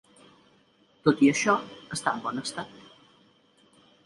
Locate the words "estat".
2.45-2.75